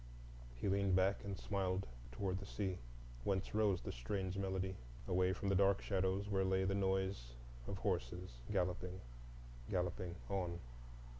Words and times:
He 0.55 0.67
leaned 0.67 0.95
back 0.95 1.23
and 1.23 1.37
smiled 1.37 1.85
toward 2.11 2.39
the 2.39 2.45
sea, 2.47 2.79
whence 3.23 3.53
rose 3.53 3.81
the 3.83 3.91
strange 3.91 4.35
melody, 4.35 4.75
away 5.07 5.31
from 5.31 5.47
the 5.49 5.53
dark 5.53 5.79
shadows 5.79 6.27
where 6.27 6.43
lay 6.43 6.63
the 6.63 6.73
noise 6.73 7.33
of 7.67 7.77
horses 7.77 8.31
galloping, 8.51 8.99
galloping 9.69 10.15
on. 10.27 10.59